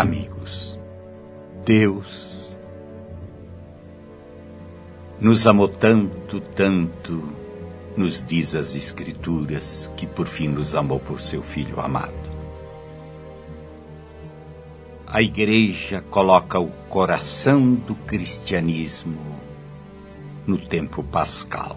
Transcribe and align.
Amigos, 0.00 0.80
Deus 1.62 2.56
nos 5.20 5.46
amou 5.46 5.68
tanto, 5.68 6.40
tanto, 6.40 7.22
nos 7.98 8.24
diz 8.24 8.54
as 8.54 8.74
Escrituras, 8.74 9.92
que 9.98 10.06
por 10.06 10.26
fim 10.26 10.48
nos 10.48 10.74
amou 10.74 10.98
por 10.98 11.20
seu 11.20 11.42
Filho 11.42 11.78
amado. 11.78 12.14
A 15.06 15.20
Igreja 15.20 16.00
coloca 16.00 16.58
o 16.58 16.70
coração 16.88 17.74
do 17.74 17.94
cristianismo 17.94 19.20
no 20.46 20.56
tempo 20.56 21.04
pascal. 21.04 21.76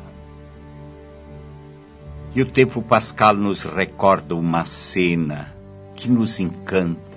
E 2.34 2.42
o 2.42 2.46
tempo 2.46 2.82
pascal 2.82 3.36
nos 3.36 3.66
recorda 3.66 4.34
uma 4.34 4.64
cena 4.64 5.54
que 5.94 6.10
nos 6.10 6.40
encanta 6.40 7.13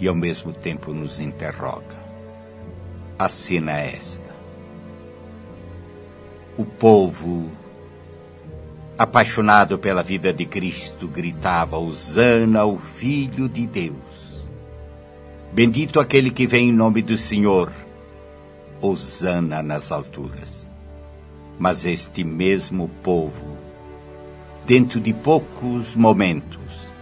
e 0.00 0.08
ao 0.08 0.14
mesmo 0.14 0.52
tempo 0.52 0.92
nos 0.92 1.20
interroga. 1.20 2.02
A 3.18 3.28
cena 3.28 3.80
é 3.80 3.94
esta. 3.96 4.34
O 6.56 6.64
povo, 6.64 7.50
apaixonado 8.98 9.78
pela 9.78 10.02
vida 10.02 10.32
de 10.32 10.46
Cristo, 10.46 11.06
gritava: 11.08 11.78
Hosana 11.78 12.60
ao 12.60 12.76
Filho 12.76 13.48
de 13.48 13.66
Deus. 13.66 14.48
Bendito 15.52 16.00
aquele 16.00 16.30
que 16.30 16.46
vem 16.46 16.70
em 16.70 16.72
nome 16.72 17.02
do 17.02 17.16
Senhor. 17.16 17.70
Hosana 18.80 19.62
nas 19.62 19.92
alturas. 19.92 20.68
Mas 21.56 21.86
este 21.86 22.24
mesmo 22.24 22.88
povo, 23.02 23.56
dentro 24.66 24.98
de 24.98 25.12
poucos 25.12 25.94
momentos, 25.94 26.92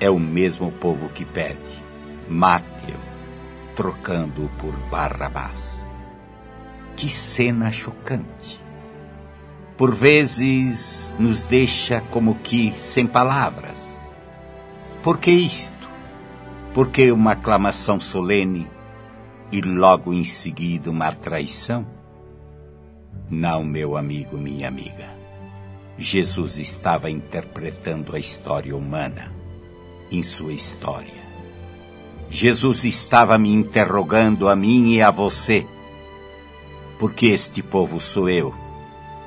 é 0.00 0.10
o 0.10 0.18
mesmo 0.18 0.72
povo 0.72 1.08
que 1.08 1.24
pede 1.24 1.83
mate-o, 2.28 2.98
trocando-o 3.74 4.48
por 4.58 4.74
Barrabás. 4.90 5.86
Que 6.96 7.08
cena 7.08 7.70
chocante! 7.70 8.62
Por 9.76 9.92
vezes 9.92 11.14
nos 11.18 11.42
deixa 11.42 12.00
como 12.00 12.36
que 12.36 12.72
sem 12.78 13.06
palavras. 13.06 14.00
Por 15.02 15.18
que 15.18 15.32
isto? 15.32 15.90
Por 16.72 16.90
que 16.90 17.10
uma 17.10 17.32
aclamação 17.32 17.98
solene 17.98 18.68
e 19.50 19.60
logo 19.60 20.12
em 20.12 20.24
seguida 20.24 20.90
uma 20.90 21.10
traição? 21.10 21.86
Não, 23.28 23.64
meu 23.64 23.96
amigo, 23.96 24.38
minha 24.38 24.68
amiga. 24.68 25.08
Jesus 25.98 26.58
estava 26.58 27.10
interpretando 27.10 28.14
a 28.14 28.18
história 28.18 28.76
humana 28.76 29.32
em 30.10 30.22
sua 30.22 30.52
história. 30.52 31.23
Jesus 32.36 32.84
estava 32.84 33.38
me 33.38 33.52
interrogando 33.52 34.48
a 34.48 34.56
mim 34.56 34.94
e 34.94 35.00
a 35.00 35.08
você. 35.08 35.64
Porque 36.98 37.26
este 37.26 37.62
povo 37.62 38.00
sou 38.00 38.28
eu, 38.28 38.52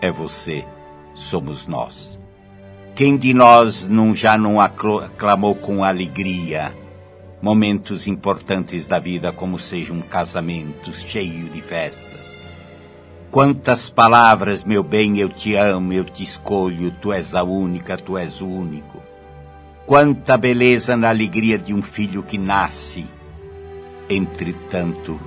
é 0.01 0.11
você, 0.11 0.65
somos 1.13 1.65
nós. 1.65 2.19
Quem 2.93 3.15
de 3.15 3.33
nós 3.33 3.87
não 3.87 4.13
já 4.13 4.37
não 4.37 4.59
aclamou 4.59 5.55
com 5.55 5.85
alegria 5.85 6.75
momentos 7.41 8.07
importantes 8.07 8.89
da 8.89 8.99
vida, 8.99 9.31
como 9.31 9.57
seja 9.57 9.93
um 9.93 10.01
casamento 10.01 10.93
cheio 10.93 11.47
de 11.47 11.61
festas? 11.61 12.43
Quantas 13.31 13.89
palavras, 13.89 14.65
meu 14.65 14.83
bem, 14.83 15.17
eu 15.17 15.29
te 15.29 15.55
amo, 15.55 15.93
eu 15.93 16.03
te 16.03 16.23
escolho, 16.23 16.91
tu 16.91 17.13
és 17.13 17.33
a 17.33 17.41
única, 17.41 17.95
tu 17.95 18.17
és 18.17 18.41
o 18.41 18.47
único. 18.47 19.06
Quanta 19.87 20.35
beleza 20.35 20.97
na 20.97 21.07
alegria 21.07 21.57
de 21.57 21.73
um 21.73 21.81
filho 21.81 22.21
que 22.21 22.37
nasce. 22.37 23.05
Entretanto, 24.09 25.17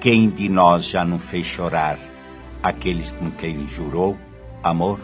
quem 0.00 0.30
de 0.30 0.48
nós 0.48 0.86
já 0.86 1.04
não 1.04 1.18
fez 1.18 1.46
chorar 1.46 1.98
aqueles 2.62 3.12
com 3.12 3.30
quem 3.30 3.66
jurou 3.66 4.16
amor? 4.62 4.98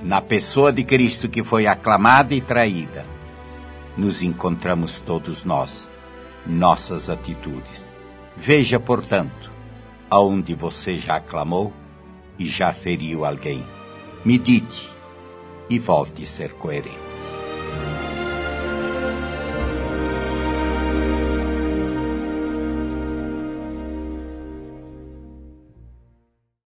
Na 0.00 0.20
pessoa 0.20 0.72
de 0.72 0.84
Cristo 0.84 1.28
que 1.28 1.42
foi 1.42 1.66
aclamada 1.66 2.36
e 2.36 2.40
traída, 2.40 3.04
nos 3.96 4.22
encontramos 4.22 5.00
todos 5.00 5.44
nós, 5.44 5.90
nossas 6.46 7.10
atitudes. 7.10 7.84
Veja, 8.36 8.78
portanto, 8.78 9.50
aonde 10.08 10.54
você 10.54 10.96
já 10.96 11.16
aclamou 11.16 11.72
e 12.38 12.46
já 12.46 12.72
feriu 12.72 13.24
alguém. 13.24 13.66
Medite 14.24 14.94
e 15.68 15.78
volte 15.78 16.22
a 16.22 16.26
ser 16.26 16.52
coerente. 16.54 17.15